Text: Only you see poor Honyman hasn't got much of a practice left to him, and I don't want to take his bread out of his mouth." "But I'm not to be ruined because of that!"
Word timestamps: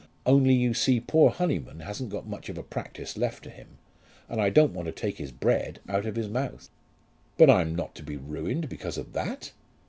Only 0.25 0.55
you 0.55 0.73
see 0.73 0.99
poor 0.99 1.29
Honyman 1.29 1.81
hasn't 1.81 2.09
got 2.09 2.25
much 2.25 2.49
of 2.49 2.57
a 2.57 2.63
practice 2.63 3.17
left 3.17 3.43
to 3.43 3.51
him, 3.51 3.77
and 4.27 4.41
I 4.41 4.49
don't 4.49 4.73
want 4.73 4.87
to 4.87 4.91
take 4.91 5.19
his 5.19 5.31
bread 5.31 5.79
out 5.87 6.07
of 6.07 6.15
his 6.15 6.27
mouth." 6.27 6.71
"But 7.37 7.51
I'm 7.51 7.75
not 7.75 7.93
to 7.93 8.03
be 8.03 8.17
ruined 8.17 8.67
because 8.67 8.97
of 8.97 9.13
that!" 9.13 9.51